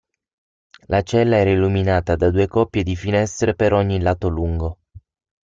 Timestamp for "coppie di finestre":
2.47-3.53